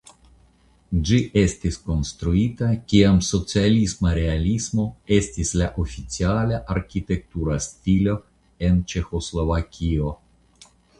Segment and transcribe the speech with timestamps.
[1.09, 4.85] Ĝi estis konstruita kiam socialisma realismo
[5.21, 8.21] estis la oficiala arkitektura stilo
[8.71, 10.15] en Ĉeĥoslovakio.